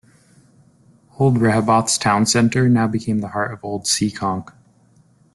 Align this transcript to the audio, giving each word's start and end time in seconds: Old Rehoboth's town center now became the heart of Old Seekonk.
Old 1.19 1.37
Rehoboth's 1.37 1.95
town 1.99 2.25
center 2.25 2.67
now 2.67 2.87
became 2.87 3.19
the 3.19 3.27
heart 3.27 3.53
of 3.53 3.63
Old 3.63 3.83
Seekonk. 3.83 4.51